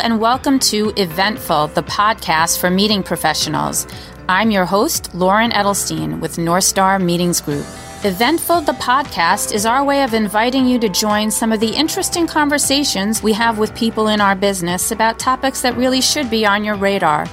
[0.00, 3.84] And welcome to Eventful, the podcast for meeting professionals.
[4.28, 7.66] I'm your host, Lauren Edelstein with Northstar Meetings Group.
[8.04, 12.28] Eventful, the podcast, is our way of inviting you to join some of the interesting
[12.28, 16.62] conversations we have with people in our business about topics that really should be on
[16.62, 17.26] your radar.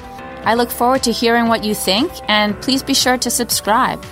[0.43, 4.03] I look forward to hearing what you think, and please be sure to subscribe.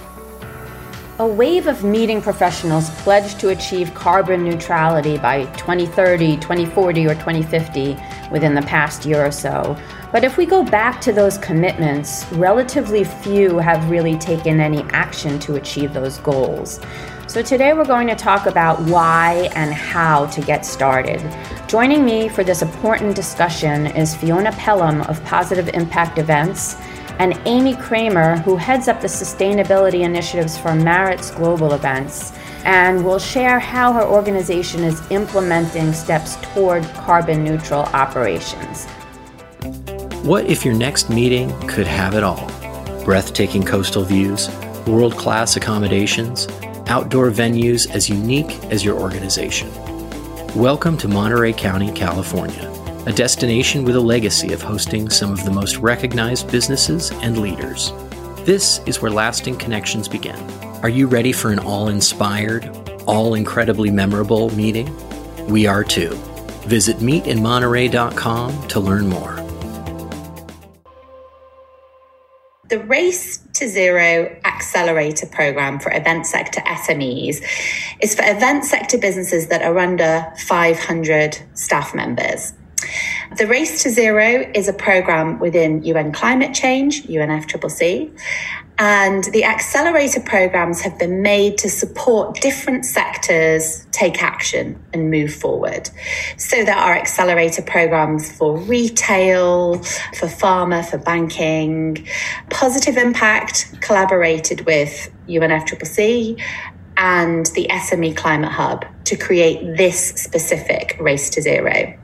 [1.19, 7.95] A wave of meeting professionals pledged to achieve carbon neutrality by 2030, 2040, or 2050
[8.31, 9.77] within the past year or so.
[10.11, 15.37] But if we go back to those commitments, relatively few have really taken any action
[15.41, 16.79] to achieve those goals.
[17.27, 21.21] So today we're going to talk about why and how to get started.
[21.67, 26.75] Joining me for this important discussion is Fiona Pelham of Positive Impact Events
[27.19, 32.31] and Amy Kramer, who heads up the sustainability initiatives for Maritz Global Events,
[32.65, 38.85] and will share how her organization is implementing steps toward carbon neutral operations.
[40.23, 42.49] What if your next meeting could have it all?
[43.03, 44.49] Breathtaking coastal views,
[44.87, 46.47] world class accommodations,
[46.87, 49.69] outdoor venues as unique as your organization.
[50.55, 52.72] Welcome to Monterey County, California
[53.05, 57.91] a destination with a legacy of hosting some of the most recognized businesses and leaders.
[58.45, 60.39] This is where lasting connections begin.
[60.83, 62.69] Are you ready for an all inspired,
[63.05, 64.89] all incredibly memorable meeting?
[65.47, 66.09] We are too.
[66.65, 69.35] Visit meetinmonterey.com to learn more.
[72.69, 77.43] The Race to Zero Accelerator program for event sector SMEs
[78.01, 82.53] is for event sector businesses that are under 500 staff members.
[83.37, 88.11] The Race to Zero is a program within UN Climate Change, UNFCCC,
[88.77, 95.33] and the accelerator programs have been made to support different sectors take action and move
[95.33, 95.89] forward.
[96.37, 99.77] So there are accelerator programs for retail,
[100.15, 102.07] for pharma, for banking.
[102.49, 106.41] Positive Impact collaborated with UNFCCC
[106.97, 111.97] and the SME Climate Hub to create this specific Race to Zero.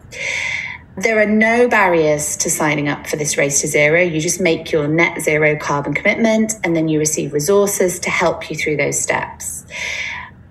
[0.99, 4.01] There are no barriers to signing up for this race to zero.
[4.01, 8.49] You just make your net zero carbon commitment and then you receive resources to help
[8.49, 9.65] you through those steps.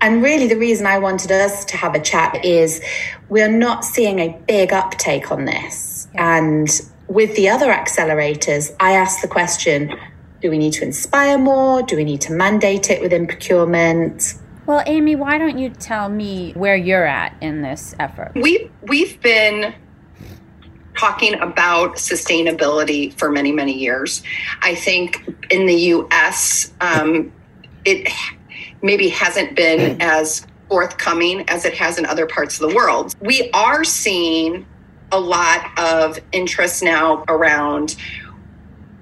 [0.01, 2.81] And really, the reason I wanted us to have a chat is
[3.29, 6.09] we're not seeing a big uptake on this.
[6.15, 6.69] And
[7.09, 9.95] with the other accelerators, I asked the question
[10.41, 11.83] do we need to inspire more?
[11.83, 14.35] Do we need to mandate it within procurement?
[14.67, 18.33] Well, Amy, why don't you tell me where you're at in this effort?
[18.35, 19.75] We we've been
[20.99, 24.23] talking about sustainability for many, many years.
[24.63, 27.33] I think in the US, um,
[27.85, 28.13] it
[28.83, 33.15] maybe hasn't been as forthcoming as it has in other parts of the world.
[33.21, 34.67] We are seeing
[35.11, 37.97] a lot of interest now around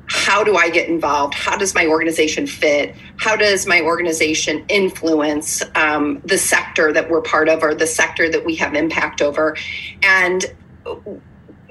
[0.08, 1.34] how do I get involved?
[1.34, 2.94] How does my organization fit?
[3.16, 8.28] How does my organization influence um, the sector that we're part of or the sector
[8.28, 9.56] that we have impact over?
[10.04, 10.44] And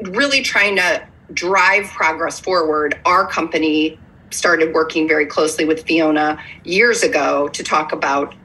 [0.09, 3.99] really trying to drive progress forward, our company
[4.31, 8.35] started working very closely with Fiona years ago to talk about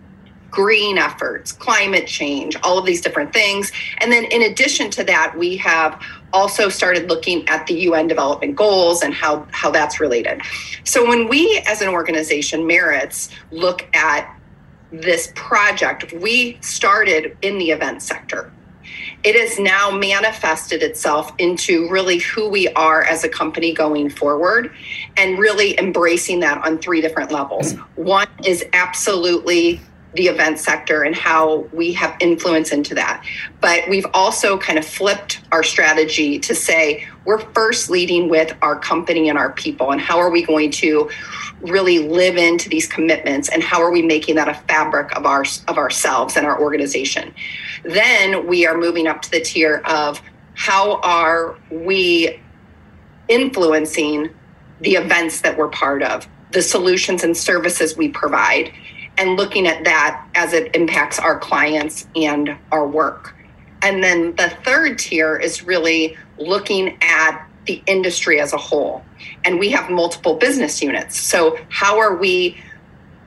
[0.50, 3.70] green efforts, climate change, all of these different things.
[3.98, 8.56] And then in addition to that, we have also started looking at the UN development
[8.56, 10.42] goals and how, how that's related.
[10.84, 14.36] So when we as an organization, Maritz, look at
[14.92, 18.52] this project, we started in the event sector
[19.22, 24.72] it has now manifested itself into really who we are as a company going forward
[25.16, 27.74] and really embracing that on three different levels.
[27.96, 29.80] One is absolutely
[30.14, 33.24] the event sector and how we have influence into that.
[33.60, 38.78] But we've also kind of flipped our strategy to say we're first leading with our
[38.78, 41.08] company and our people and how are we going to
[41.60, 45.44] really live into these commitments and how are we making that a fabric of our
[45.68, 47.32] of ourselves and our organization.
[47.84, 50.20] Then we are moving up to the tier of
[50.54, 52.40] how are we
[53.28, 54.30] influencing
[54.80, 58.72] the events that we're part of, the solutions and services we provide
[59.18, 63.34] and looking at that as it impacts our clients and our work.
[63.82, 69.04] And then the third tier is really looking at the industry as a whole.
[69.44, 71.18] And we have multiple business units.
[71.18, 72.56] So, how are we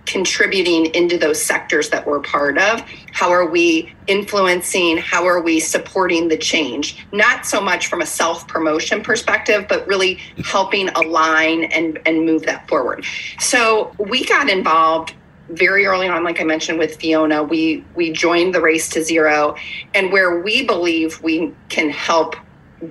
[0.05, 2.81] contributing into those sectors that we're part of?
[3.13, 4.97] How are we influencing?
[4.97, 7.05] How are we supporting the change?
[7.13, 12.43] Not so much from a self promotion perspective, but really helping align and, and move
[12.43, 13.05] that forward.
[13.39, 15.13] So, we got involved
[15.49, 19.55] very early on like i mentioned with fiona we we joined the race to zero
[19.93, 22.35] and where we believe we can help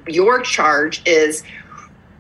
[0.06, 1.42] your charge is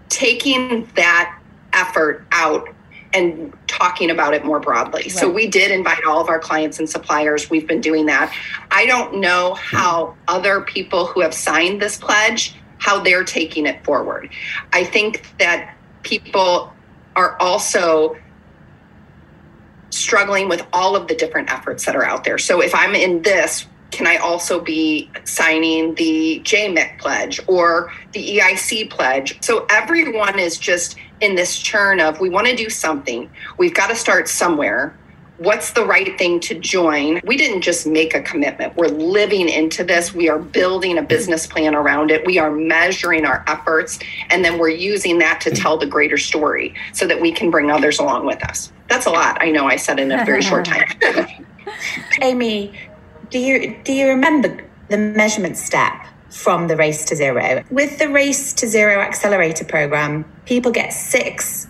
[0.08, 1.38] taking that
[1.72, 2.68] effort out
[3.14, 5.02] and talking about it more broadly.
[5.02, 5.10] Right.
[5.10, 7.50] So we did invite all of our clients and suppliers.
[7.50, 8.34] We've been doing that.
[8.70, 13.84] I don't know how other people who have signed this pledge how they're taking it
[13.84, 14.28] forward.
[14.72, 16.72] I think that people
[17.14, 18.16] are also
[19.92, 22.38] struggling with all of the different efforts that are out there.
[22.38, 28.38] So if I'm in this, can I also be signing the JMIC pledge or the
[28.38, 29.42] EIC pledge?
[29.44, 33.30] So everyone is just in this churn of we want to do something.
[33.58, 34.96] We've got to start somewhere.
[35.42, 37.20] What's the right thing to join?
[37.24, 38.76] We didn't just make a commitment.
[38.76, 40.14] We're living into this.
[40.14, 42.24] We are building a business plan around it.
[42.24, 43.98] We are measuring our efforts,
[44.30, 47.72] and then we're using that to tell the greater story so that we can bring
[47.72, 48.70] others along with us.
[48.86, 49.42] That's a lot.
[49.42, 50.86] I know I said in a very short time.
[52.20, 52.72] Amy,
[53.30, 57.64] do you do you remember the measurement step from the Race to Zero?
[57.68, 61.66] With the Race to Zero Accelerator program, people get six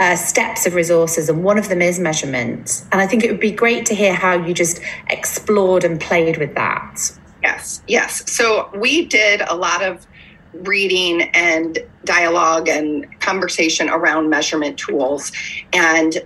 [0.00, 2.84] uh, steps of resources, and one of them is measurement.
[2.92, 6.36] And I think it would be great to hear how you just explored and played
[6.36, 7.12] with that.
[7.42, 8.30] Yes, yes.
[8.30, 10.06] So we did a lot of
[10.52, 15.32] reading and dialogue and conversation around measurement tools.
[15.72, 16.18] And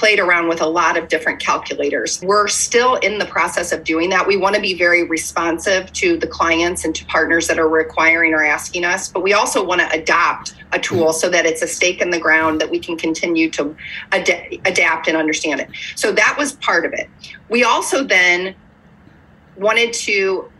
[0.00, 2.22] played around with a lot of different calculators.
[2.22, 4.26] We're still in the process of doing that.
[4.26, 8.32] We want to be very responsive to the clients and to partners that are requiring
[8.32, 11.66] or asking us, but we also want to adopt a tool so that it's a
[11.66, 13.76] stake in the ground that we can continue to
[14.12, 15.68] ad- adapt and understand it.
[15.96, 17.10] So that was part of it.
[17.50, 18.54] We also then
[19.58, 20.50] wanted to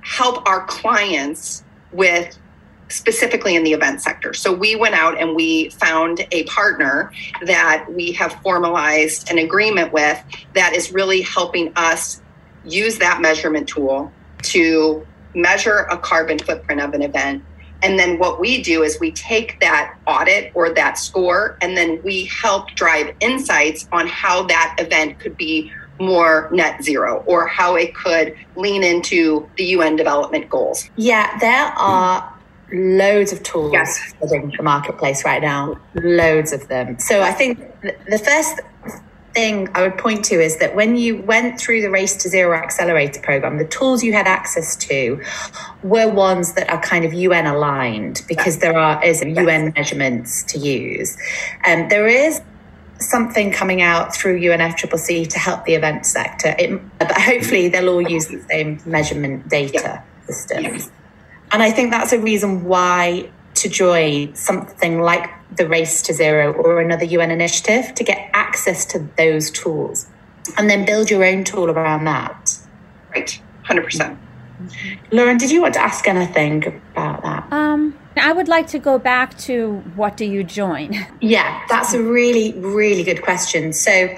[0.00, 2.38] help our clients with
[2.88, 4.32] specifically in the event sector.
[4.32, 7.12] So we went out and we found a partner
[7.42, 10.22] that we have formalized an agreement with
[10.54, 12.20] that is really helping us
[12.64, 14.12] use that measurement tool
[14.42, 17.42] to measure a carbon footprint of an event.
[17.82, 22.00] And then what we do is we take that audit or that score and then
[22.02, 27.74] we help drive insights on how that event could be more net zero or how
[27.74, 30.88] it could lean into the UN development goals.
[30.96, 32.35] Yeah, there are
[32.72, 34.14] loads of tools yes.
[34.20, 36.98] in the marketplace right now, loads of them.
[36.98, 38.60] So I think the first
[39.36, 42.56] thing I would point to is that when you went through the Race to Zero
[42.56, 45.22] Accelerator program, the tools you had access to
[45.82, 50.58] were ones that are kind of UN aligned because there are is UN measurements to
[50.58, 51.16] use.
[51.64, 52.40] And um, there is
[52.98, 56.56] something coming out through UNFCCC to help the event sector.
[56.58, 60.90] It, but hopefully they'll all use the same measurement data systems.
[61.52, 66.52] And I think that's a reason why to join something like the Race to Zero
[66.52, 70.06] or another UN initiative to get access to those tools
[70.56, 72.58] and then build your own tool around that.
[73.14, 74.18] Right, 100%.
[75.12, 77.52] Lauren, did you want to ask anything about that?
[77.52, 81.06] Um, I would like to go back to what do you join?
[81.20, 83.72] Yeah, that's a really, really good question.
[83.72, 84.16] So,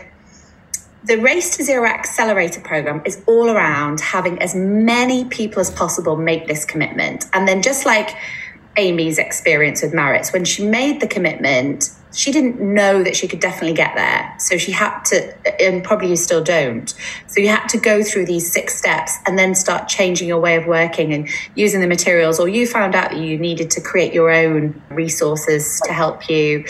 [1.09, 6.17] the Race to Zero Accelerator program is all around having as many people as possible
[6.17, 7.25] make this commitment.
[7.33, 8.15] And then, just like
[8.77, 13.41] Amy's experience with Maritz, when she made the commitment, she didn't know that she could
[13.41, 14.35] definitely get there.
[14.39, 16.93] So she had to, and probably you still don't.
[17.27, 20.57] So you had to go through these six steps and then start changing your way
[20.57, 24.13] of working and using the materials, or you found out that you needed to create
[24.13, 26.67] your own resources to help you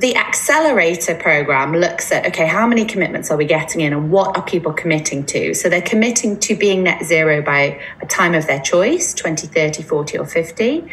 [0.00, 4.34] the accelerator program looks at okay how many commitments are we getting in and what
[4.34, 5.52] are people committing to?
[5.52, 9.82] So they're committing to being net zero by a time of their choice 20 30
[9.82, 10.90] 40 or 50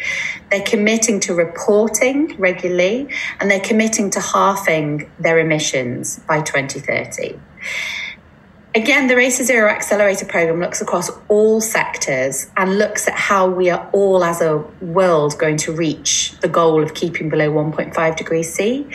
[0.50, 3.08] they're committing to reporting regularly
[3.40, 7.38] and they're committing to halving their emissions by 2030
[8.74, 13.48] Again, the Race to Zero Accelerator program looks across all sectors and looks at how
[13.48, 18.16] we are all as a world going to reach the goal of keeping below 1.5
[18.16, 18.86] degrees C.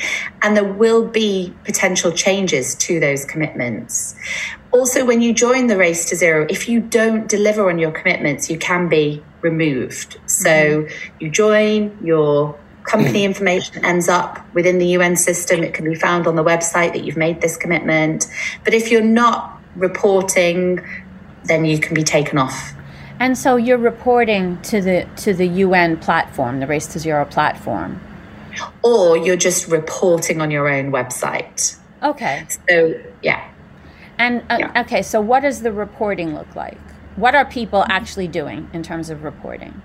[0.44, 4.14] And there will be potential changes to those commitments.
[4.72, 8.52] Also, when you join the Race to Zero, if you don't deliver on your commitments,
[8.52, 10.20] you can be removed.
[10.28, 11.16] So mm-hmm.
[11.20, 15.64] you join, your company information ends up within the UN system.
[15.64, 18.28] It can be found on the website that you've made this commitment.
[18.64, 20.86] But if you're not reporting,
[21.46, 22.74] then you can be taken off.
[23.20, 28.02] And so you're reporting to the to the UN platform, the Race to Zero platform.
[28.84, 31.78] Or you're just reporting on your own website.
[32.04, 32.46] Okay.
[32.70, 33.50] So, yeah.
[34.18, 34.82] And uh, yeah.
[34.82, 36.78] okay, so what does the reporting look like?
[37.16, 39.82] What are people actually doing in terms of reporting?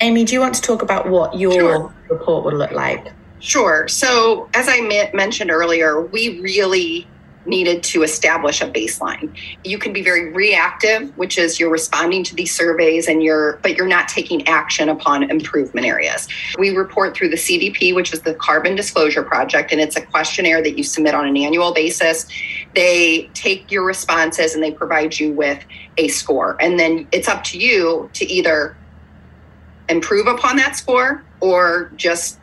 [0.00, 1.94] Amy, do you want to talk about what your sure.
[2.10, 3.12] report would look like?
[3.38, 3.88] Sure.
[3.88, 4.80] So, as I
[5.14, 7.06] mentioned earlier, we really
[7.46, 9.34] needed to establish a baseline.
[9.64, 13.76] You can be very reactive, which is you're responding to these surveys and you're but
[13.76, 16.28] you're not taking action upon improvement areas.
[16.58, 20.62] We report through the CDP, which is the Carbon Disclosure Project, and it's a questionnaire
[20.62, 22.26] that you submit on an annual basis.
[22.74, 25.64] They take your responses and they provide you with
[25.96, 26.56] a score.
[26.60, 28.76] And then it's up to you to either
[29.88, 32.38] improve upon that score or just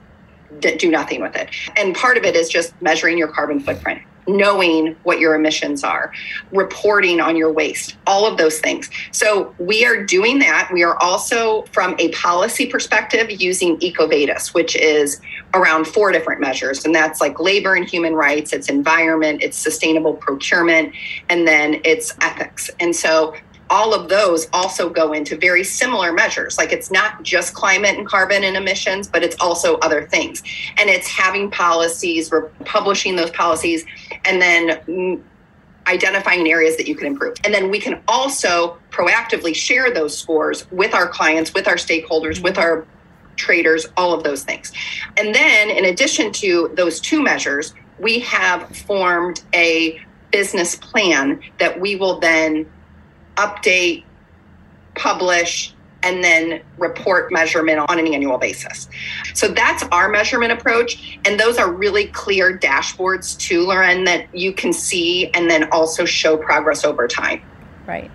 [0.60, 1.50] do nothing with it.
[1.75, 6.11] And part of it is just measuring your carbon footprint knowing what your emissions are,
[6.51, 8.89] reporting on your waste, all of those things.
[9.11, 10.69] So we are doing that.
[10.73, 15.19] We are also, from a policy perspective, using EcoVadis, which is
[15.53, 16.85] around four different measures.
[16.85, 20.93] And that's like labor and human rights, it's environment, it's sustainable procurement,
[21.29, 22.69] and then it's ethics.
[22.79, 23.35] And so
[23.69, 26.57] all of those also go into very similar measures.
[26.57, 30.43] Like it's not just climate and carbon and emissions, but it's also other things.
[30.77, 33.83] And it's having policies, we're publishing those policies,
[34.25, 35.23] and then
[35.87, 37.35] identifying areas that you can improve.
[37.43, 42.41] And then we can also proactively share those scores with our clients, with our stakeholders,
[42.41, 42.85] with our
[43.35, 44.71] traders, all of those things.
[45.17, 49.99] And then in addition to those two measures, we have formed a
[50.31, 52.69] business plan that we will then
[53.35, 54.03] update,
[54.95, 55.73] publish,
[56.03, 58.89] and then report measurement on an annual basis.
[59.33, 61.19] So that's our measurement approach.
[61.25, 66.05] And those are really clear dashboards too, Lauren, that you can see and then also
[66.05, 67.41] show progress over time.
[67.88, 68.12] Right.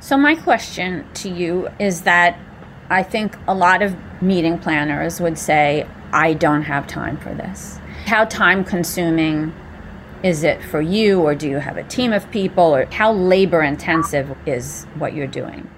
[0.00, 2.38] So, my question to you is that
[2.88, 7.78] I think a lot of meeting planners would say, I don't have time for this.
[8.06, 9.52] How time consuming
[10.22, 13.62] is it for you, or do you have a team of people, or how labor
[13.62, 15.68] intensive is what you're doing?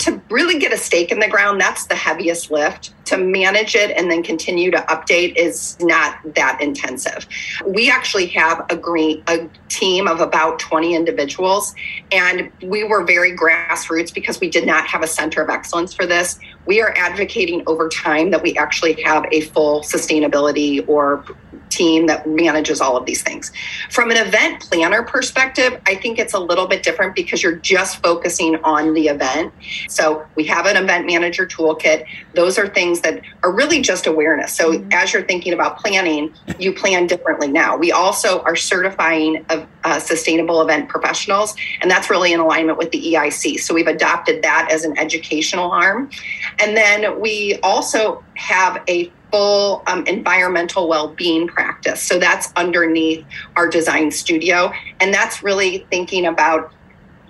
[0.00, 2.94] To really get a stake in the ground, that's the heaviest lift.
[3.10, 7.26] To manage it and then continue to update is not that intensive.
[7.66, 11.74] We actually have a green a team of about 20 individuals,
[12.12, 16.06] and we were very grassroots because we did not have a center of excellence for
[16.06, 16.38] this.
[16.66, 21.24] We are advocating over time that we actually have a full sustainability or
[21.70, 23.50] team that manages all of these things.
[23.90, 28.02] From an event planner perspective, I think it's a little bit different because you're just
[28.02, 29.54] focusing on the event.
[29.88, 32.06] So we have an event manager toolkit.
[32.34, 34.54] Those are things that are really just awareness.
[34.54, 34.88] So mm-hmm.
[34.92, 37.76] as you're thinking about planning, you plan differently now.
[37.76, 39.44] We also are certifying
[39.84, 43.60] a sustainable event professionals, and that's really in alignment with the EIC.
[43.60, 46.10] So we've adopted that as an educational arm.
[46.58, 53.68] And then we also have a full um, environmental well-being practice so that's underneath our
[53.68, 56.72] design studio and that's really thinking about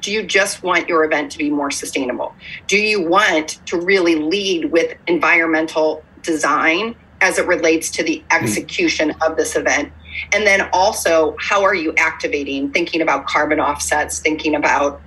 [0.01, 2.35] do you just want your event to be more sustainable
[2.67, 8.45] do you want to really lead with environmental design as it relates to the hmm.
[8.45, 9.93] execution of this event
[10.33, 15.01] and then also how are you activating thinking about carbon offsets thinking about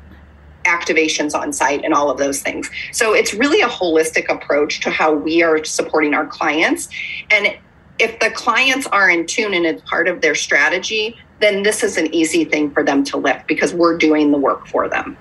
[0.65, 2.69] activations on site and all of those things.
[2.91, 6.89] So it's really a holistic approach to how we are supporting our clients.
[7.29, 7.57] And
[7.99, 11.97] if the clients are in tune and it's part of their strategy, then this is
[11.97, 15.17] an easy thing for them to lift because we're doing the work for them.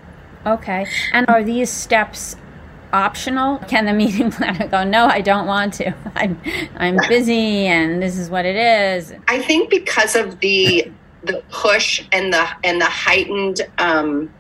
[0.46, 0.86] Okay.
[1.12, 2.36] And are these steps
[2.92, 3.58] optional?
[3.58, 5.94] Can the meeting planner go, no, I don't want to.
[6.14, 6.40] I'm
[6.76, 9.14] I'm busy and this is what it is.
[9.28, 10.90] I think because of the
[11.24, 14.32] the push and the and the heightened um,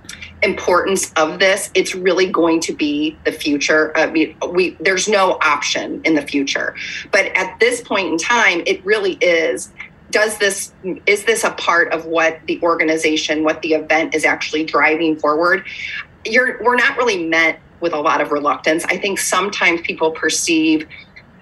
[0.42, 3.96] importance of this, it's really going to be the future.
[3.96, 6.74] I mean, we there's no option in the future,
[7.10, 9.70] but at this point in time, it really is.
[10.12, 10.72] Does this
[11.06, 15.66] is this a part of what the organization, what the event is actually driving forward?
[16.24, 18.84] You're we're not really met with a lot of reluctance.
[18.84, 20.86] I think sometimes people perceive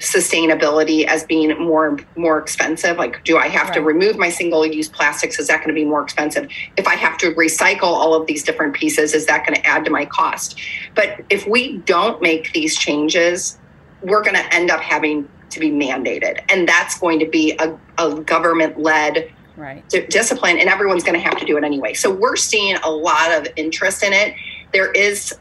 [0.00, 3.74] sustainability as being more more expensive like do i have right.
[3.74, 6.48] to remove my single use plastics is that going to be more expensive
[6.78, 9.84] if i have to recycle all of these different pieces is that going to add
[9.84, 10.58] to my cost
[10.94, 13.58] but if we don't make these changes
[14.00, 17.78] we're going to end up having to be mandated and that's going to be a,
[17.98, 19.86] a government led right.
[19.88, 22.90] d- discipline and everyone's going to have to do it anyway so we're seeing a
[22.90, 24.34] lot of interest in it
[24.72, 25.36] there is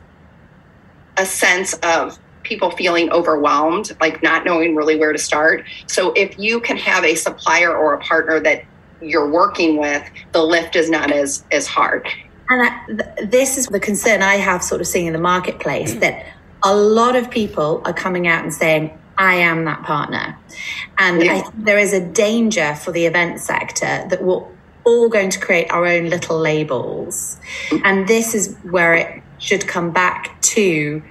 [1.17, 5.65] a sense of people feeling overwhelmed, like not knowing really where to start.
[5.87, 8.63] So if you can have a supplier or a partner that
[9.01, 12.07] you're working with, the lift is not as as hard.
[12.49, 15.93] And I, th- this is the concern I have, sort of seeing in the marketplace
[15.95, 16.25] that
[16.63, 20.37] a lot of people are coming out and saying, I am that partner.
[20.97, 21.33] And yeah.
[21.33, 24.43] I think there is a danger for the event sector that we're
[24.85, 27.37] all going to create our own little labels.
[27.83, 31.03] And this is where it should come back to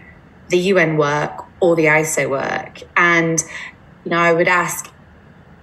[0.49, 2.83] the UN work or the ISO work.
[2.97, 3.43] And,
[4.05, 4.91] you know, I would ask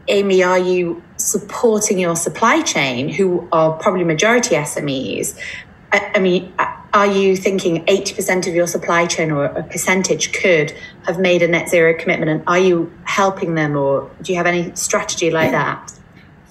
[0.07, 5.35] Amy, are you supporting your supply chain, who are probably majority SMEs?
[5.91, 6.53] I, I mean,
[6.95, 10.73] are you thinking 80% of your supply chain or a percentage could
[11.05, 12.31] have made a net zero commitment?
[12.31, 15.91] And are you helping them, or do you have any strategy like that?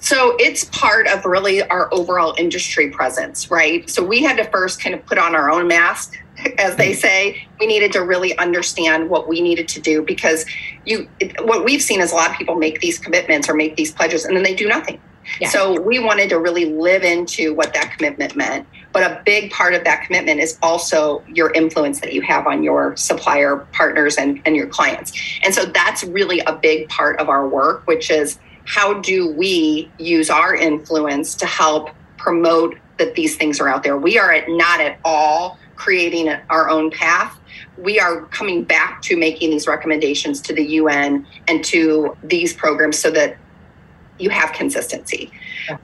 [0.01, 3.89] So it's part of really our overall industry presence, right?
[3.89, 6.15] So we had to first kind of put on our own mask,
[6.59, 6.99] as they mm-hmm.
[6.99, 7.47] say.
[7.59, 10.45] We needed to really understand what we needed to do because
[10.85, 11.09] you,
[11.41, 14.25] what we've seen is a lot of people make these commitments or make these pledges
[14.25, 15.01] and then they do nothing.
[15.49, 18.67] So we wanted to really live into what that commitment meant.
[18.93, 22.63] But a big part of that commitment is also your influence that you have on
[22.63, 25.11] your supplier partners and, and your clients.
[25.43, 29.91] And so that's really a big part of our work, which is how do we
[29.99, 33.97] use our influence to help promote that these things are out there?
[33.97, 37.37] We are at, not at all creating our own path.
[37.77, 42.97] We are coming back to making these recommendations to the UN and to these programs
[42.97, 43.37] so that
[44.17, 45.31] you have consistency.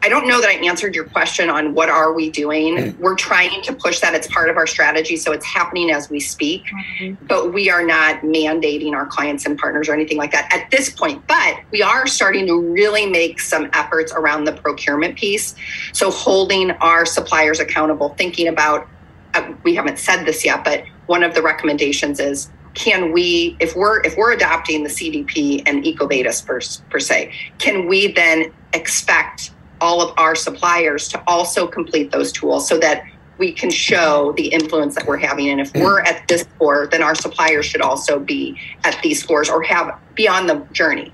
[0.02, 2.78] I don't know that I answered your question on what are we doing.
[2.78, 3.02] Mm-hmm.
[3.02, 4.14] We're trying to push that.
[4.14, 6.64] It's part of our strategy, so it's happening as we speak.
[6.66, 7.26] Mm-hmm.
[7.26, 10.90] But we are not mandating our clients and partners or anything like that at this
[10.90, 11.26] point.
[11.28, 15.56] But we are starting to really make some efforts around the procurement piece.
[15.94, 18.88] So holding our suppliers accountable, thinking about
[19.34, 23.76] uh, we haven't said this yet, but one of the recommendations is can we if
[23.76, 26.60] we're if we're adopting the cdp and ecoVadis per,
[26.90, 29.52] per se can we then expect
[29.82, 33.04] all of our suppliers to also complete those tools so that
[33.38, 35.82] we can show the influence that we're having and if mm.
[35.82, 39.98] we're at this score then our suppliers should also be at these scores or have
[40.16, 41.12] be on the journey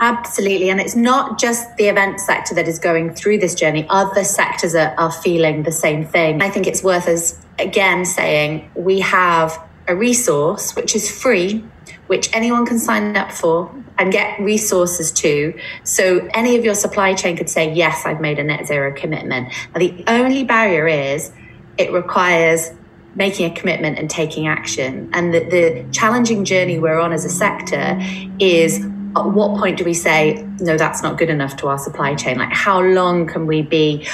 [0.00, 0.68] Absolutely.
[0.68, 3.86] And it's not just the event sector that is going through this journey.
[3.88, 6.42] Other sectors are, are feeling the same thing.
[6.42, 11.64] I think it's worth us again saying we have a resource which is free,
[12.06, 15.58] which anyone can sign up for and get resources to.
[15.84, 19.48] So any of your supply chain could say, yes, I've made a net zero commitment.
[19.74, 21.32] Now, the only barrier is
[21.78, 22.70] it requires
[23.14, 25.10] making a commitment and taking action.
[25.12, 27.98] And the, the challenging journey we're on as a sector
[28.38, 32.14] is at what point do we say, no, that's not good enough to our supply
[32.14, 32.38] chain?
[32.38, 34.08] Like, how long can we be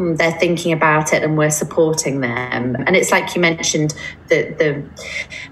[0.00, 2.74] Mm, they're thinking about it and we're supporting them.
[2.74, 3.94] And it's like you mentioned,
[4.28, 4.82] that the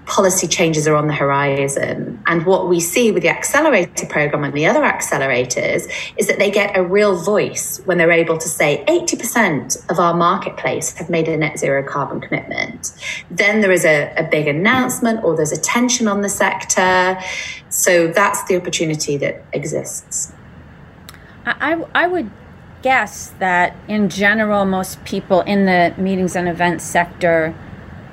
[0.05, 2.19] policy changes are on the horizon.
[2.25, 6.49] And what we see with the accelerator program and the other accelerators is that they
[6.49, 11.27] get a real voice when they're able to say 80% of our marketplace have made
[11.27, 12.91] a net zero carbon commitment.
[13.29, 17.19] Then there is a, a big announcement or there's attention on the sector.
[17.69, 20.33] So that's the opportunity that exists.
[21.45, 22.31] I, I would
[22.81, 27.53] guess that in general, most people in the meetings and events sector,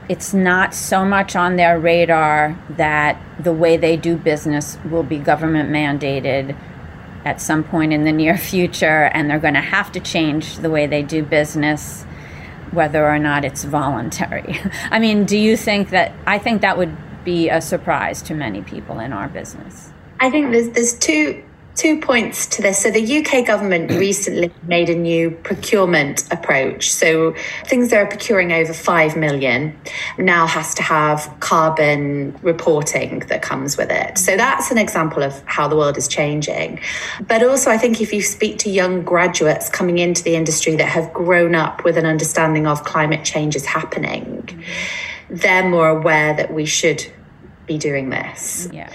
[0.08, 5.18] it's not so much on their radar that the way they do business will be
[5.18, 6.56] government mandated
[7.24, 10.70] at some point in the near future, and they're going to have to change the
[10.70, 12.04] way they do business,
[12.70, 14.58] whether or not it's voluntary.
[14.90, 16.12] I mean, do you think that?
[16.26, 19.90] I think that would be a surprise to many people in our business.
[20.20, 21.44] I think there's there's two
[21.76, 22.82] Two points to this.
[22.82, 23.98] So, the UK government mm.
[23.98, 26.90] recently made a new procurement approach.
[26.90, 27.34] So,
[27.66, 29.78] things that are procuring over 5 million
[30.16, 34.16] now has to have carbon reporting that comes with it.
[34.16, 36.80] So, that's an example of how the world is changing.
[37.28, 40.88] But also, I think if you speak to young graduates coming into the industry that
[40.88, 44.64] have grown up with an understanding of climate change is happening, mm.
[45.28, 47.06] they're more aware that we should
[47.66, 48.68] be doing this.
[48.72, 48.90] Yeah.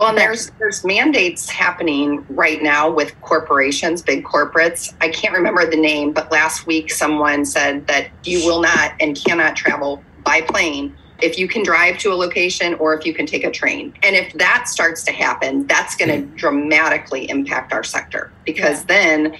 [0.00, 4.94] Well, there's there's mandates happening right now with corporations, big corporates.
[5.02, 9.14] I can't remember the name, but last week someone said that you will not and
[9.14, 13.26] cannot travel by plane if you can drive to a location or if you can
[13.26, 13.92] take a train.
[14.02, 16.34] And if that starts to happen, that's going to hmm.
[16.34, 18.86] dramatically impact our sector because yeah.
[18.86, 19.36] then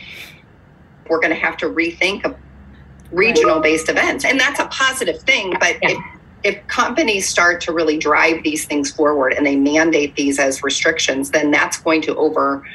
[1.09, 2.37] we're going to have to rethink
[3.13, 4.27] regional based events.
[4.27, 5.99] And that's a positive thing, but yeah.
[6.43, 11.31] If companies start to really drive these things forward and they mandate these as restrictions,
[11.31, 12.67] then that's going to, over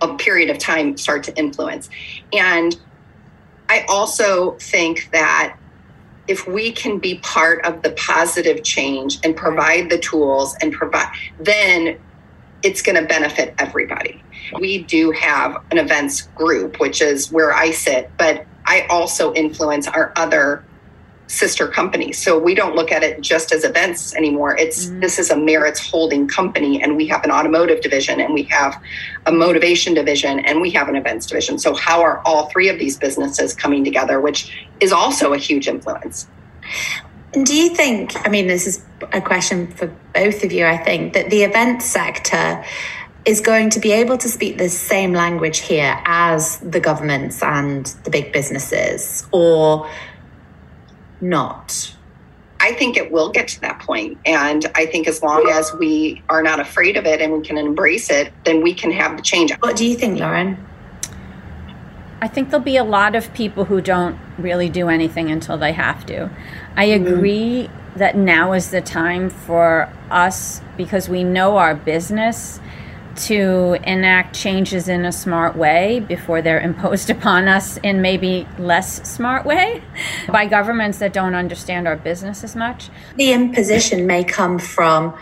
[0.00, 1.88] a period of time, start to influence.
[2.32, 2.78] And
[3.68, 5.56] I also think that
[6.28, 11.12] if we can be part of the positive change and provide the tools and provide,
[11.38, 11.98] then
[12.62, 14.22] it's going to benefit everybody.
[14.58, 19.86] We do have an events group, which is where I sit, but I also influence
[19.86, 20.64] our other
[21.26, 22.18] sister companies.
[22.18, 24.56] So we don't look at it just as events anymore.
[24.56, 25.00] It's mm-hmm.
[25.00, 28.80] this is a Maritz holding company and we have an automotive division and we have
[29.26, 31.58] a motivation division and we have an events division.
[31.58, 35.66] So how are all three of these businesses coming together which is also a huge
[35.66, 36.28] influence.
[37.32, 41.14] Do you think I mean this is a question for both of you I think
[41.14, 42.64] that the event sector
[43.24, 47.86] is going to be able to speak the same language here as the governments and
[48.04, 49.88] the big businesses or
[51.20, 51.94] not?
[52.60, 54.18] I think it will get to that point.
[54.24, 57.58] And I think as long as we are not afraid of it and we can
[57.58, 59.52] embrace it, then we can have the change.
[59.60, 60.64] What do you think, Lauren?
[62.22, 65.72] I think there'll be a lot of people who don't really do anything until they
[65.72, 66.30] have to.
[66.74, 67.06] I mm-hmm.
[67.06, 67.98] agree mm-hmm.
[67.98, 72.60] that now is the time for us because we know our business
[73.16, 79.08] to enact changes in a smart way before they're imposed upon us in maybe less
[79.08, 79.82] smart way
[80.28, 82.90] by governments that don't understand our business as much.
[83.16, 85.16] The imposition may come from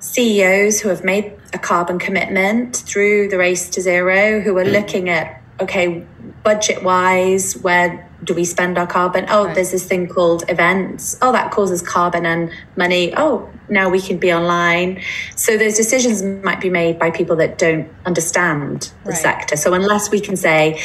[0.00, 5.08] CEOs who have made a carbon commitment through the race to zero, who are looking
[5.08, 6.04] at, okay,
[6.42, 9.26] budget wise, where do we spend our carbon?
[9.28, 9.54] Oh, right.
[9.54, 11.16] there's this thing called events.
[11.22, 13.12] Oh, that causes carbon and money.
[13.16, 15.02] Oh, now we can be online.
[15.36, 19.18] So those decisions might be made by people that don't understand the right.
[19.18, 19.56] sector.
[19.56, 20.80] So unless we can say,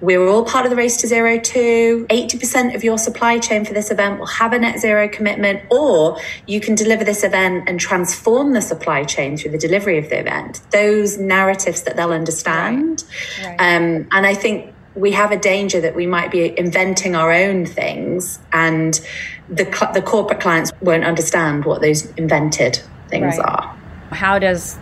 [0.00, 2.06] we're all part of the race to zero too.
[2.10, 6.18] 80% of your supply chain for this event will have a net zero commitment, or
[6.46, 10.20] you can deliver this event and transform the supply chain through the delivery of the
[10.20, 10.60] event.
[10.70, 13.04] Those narratives that they'll understand.
[13.38, 13.46] Right.
[13.46, 13.76] Right.
[13.76, 17.66] Um, and I think we have a danger that we might be inventing our own
[17.66, 19.00] things and
[19.48, 23.48] the, the corporate clients won't understand what those invented things right.
[23.48, 23.76] are.
[24.10, 24.78] How does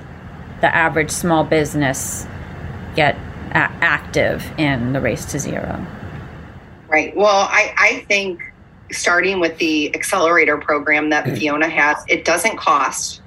[0.60, 2.26] the average small business
[2.94, 3.16] get
[3.50, 5.84] a- active in the race to zero?
[6.88, 7.16] Right.
[7.16, 8.42] Well, I, I think
[8.90, 11.24] starting with the accelerator program that.
[11.38, 13.21] Fiona has, it doesn't cost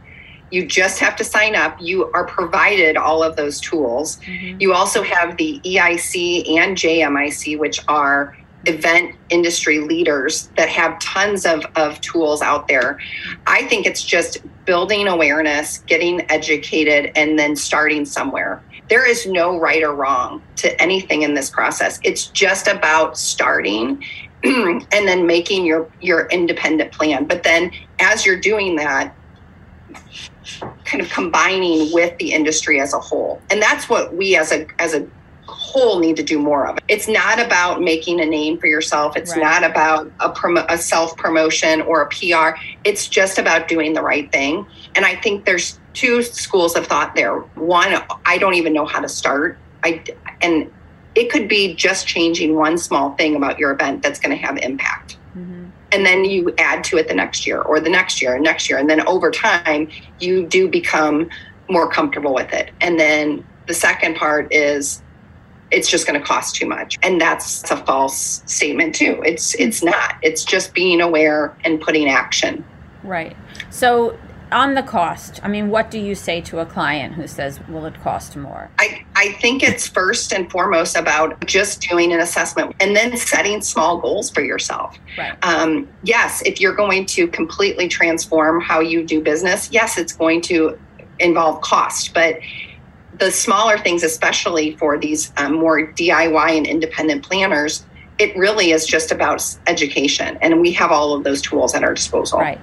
[0.51, 1.79] you just have to sign up.
[1.81, 4.17] You are provided all of those tools.
[4.17, 4.62] Mm-hmm.
[4.62, 11.45] You also have the EIC and JMIC, which are event industry leaders that have tons
[11.45, 12.99] of, of tools out there.
[13.47, 18.63] I think it's just building awareness, getting educated, and then starting somewhere.
[18.89, 21.99] There is no right or wrong to anything in this process.
[22.03, 24.03] It's just about starting
[24.43, 27.25] and then making your your independent plan.
[27.25, 29.15] But then as you're doing that,
[30.86, 33.41] kind of combining with the industry as a whole.
[33.50, 35.08] And that's what we as a as a
[35.48, 36.78] whole need to do more of.
[36.88, 39.15] It's not about making a name for yourself.
[39.15, 39.41] It's right.
[39.41, 42.58] not about a, promo- a self promotion or a PR.
[42.84, 44.65] It's just about doing the right thing.
[44.95, 47.39] And I think there's two schools of thought there.
[47.56, 47.95] One,
[48.26, 49.58] I don't even know how to start.
[49.84, 50.04] I
[50.41, 50.71] and
[51.15, 54.58] it could be just changing one small thing about your event that's going to have
[54.58, 55.14] impact.
[55.95, 58.69] And then you add to it the next year or the next year and next
[58.69, 58.77] year.
[58.77, 61.29] And then over time you do become
[61.69, 62.71] more comfortable with it.
[62.81, 65.01] And then the second part is
[65.71, 66.99] it's just going to cost too much.
[67.01, 69.21] And that's a false statement too.
[69.25, 70.17] It's it's not.
[70.21, 72.65] It's just being aware and putting action.
[73.01, 73.38] Right.
[73.69, 74.17] So
[74.51, 77.86] on the cost, I mean, what do you say to a client who says, will
[77.86, 78.69] it cost more?
[78.79, 83.62] I, I think it's first and foremost about just doing an assessment and then setting
[83.62, 84.97] small goals for yourself.
[85.17, 85.38] Right.
[85.43, 90.41] Um, yes, if you're going to completely transform how you do business, yes, it's going
[90.41, 90.77] to
[91.19, 92.39] involve cost, but
[93.19, 97.86] the smaller things, especially for these um, more DIY and independent planners,
[98.17, 100.38] it really is just about education.
[100.41, 102.39] And we have all of those tools at our disposal.
[102.39, 102.60] Right.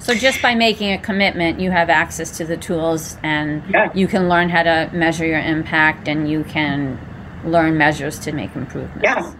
[0.00, 3.92] So just by making a commitment, you have access to the tools and yeah.
[3.94, 6.98] you can learn how to measure your impact and you can
[7.44, 9.02] learn measures to make improvements.
[9.02, 9.34] Yeah.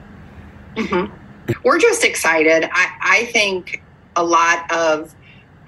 [0.76, 1.52] Mm-hmm.
[1.64, 2.68] We're just excited.
[2.70, 3.82] I, I think
[4.16, 5.14] a lot of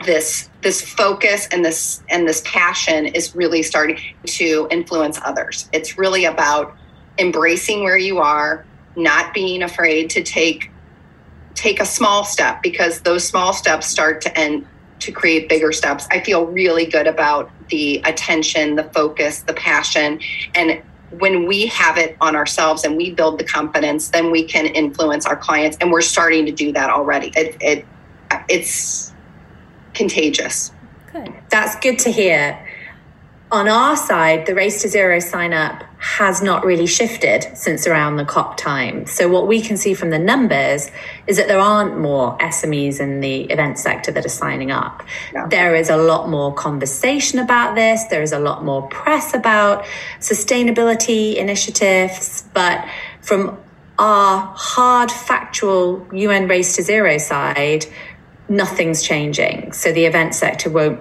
[0.05, 5.69] this this focus and this and this passion is really starting to influence others.
[5.73, 6.77] It's really about
[7.19, 8.65] embracing where you are,
[8.97, 10.71] not being afraid to take
[11.55, 14.67] take a small step because those small steps start to end
[15.03, 16.07] to create bigger steps.
[16.11, 20.21] I feel really good about the attention, the focus, the passion.
[20.55, 24.67] And when we have it on ourselves and we build the confidence, then we can
[24.67, 25.77] influence our clients.
[25.81, 27.33] And we're starting to do that already.
[27.37, 27.87] It, it
[28.49, 29.12] it's
[29.95, 30.73] contagious.
[31.12, 31.35] Good.
[31.51, 32.59] That's good to hear
[33.53, 38.17] on our side, the race to zero sign up has not really shifted since around
[38.17, 39.07] the COP time.
[39.07, 40.91] So, what we can see from the numbers
[41.29, 45.05] is that there aren't more SMEs in the event sector that are signing up.
[45.49, 49.85] There is a lot more conversation about this, there is a lot more press about
[50.19, 52.85] sustainability initiatives, but
[53.21, 53.57] from
[53.97, 57.87] our hard factual UN race to zero side,
[58.49, 59.71] nothing's changing.
[59.73, 60.99] So, the event sector won't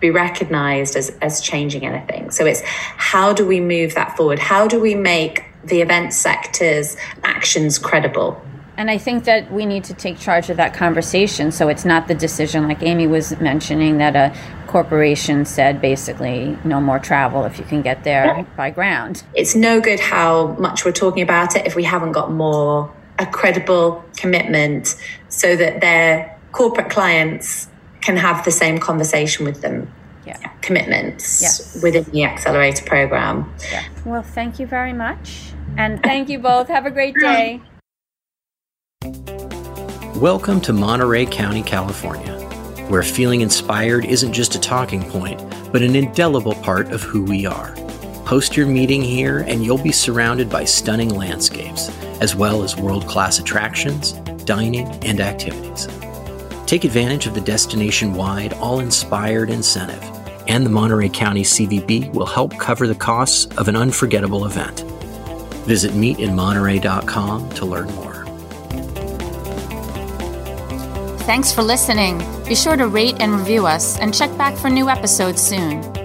[0.00, 2.30] be recognized as, as changing anything.
[2.30, 4.38] So it's how do we move that forward?
[4.38, 8.40] How do we make the event sector's actions credible?
[8.76, 12.08] and I think that we need to take charge of that conversation so it's not
[12.08, 17.58] the decision, like Amy was mentioning, that a corporation said basically no more travel if
[17.58, 19.22] you can get there by ground.
[19.34, 23.26] It's no good how much we're talking about it if we haven't got more, a
[23.26, 24.94] credible commitment
[25.28, 27.68] so that their corporate clients
[28.06, 29.92] can have the same conversation with them.
[30.24, 30.36] Yeah.
[30.60, 31.82] Commitments Yes.
[31.82, 33.52] within the accelerator program.
[33.72, 33.82] Yeah.
[34.04, 35.50] Well, thank you very much.
[35.76, 36.68] And thank you both.
[36.68, 37.60] Have a great day.
[40.20, 42.32] Welcome to Monterey County, California,
[42.86, 45.42] where feeling inspired isn't just a talking point,
[45.72, 47.74] but an indelible part of who we are.
[48.24, 51.90] Post your meeting here, and you'll be surrounded by stunning landscapes,
[52.20, 54.12] as well as world class attractions,
[54.44, 55.88] dining, and activities.
[56.66, 60.02] Take advantage of the destination wide, all inspired incentive,
[60.48, 64.80] and the Monterey County CVB will help cover the costs of an unforgettable event.
[65.64, 68.24] Visit meetinmonterey.com to learn more.
[71.20, 72.18] Thanks for listening.
[72.48, 75.95] Be sure to rate and review us and check back for new episodes soon.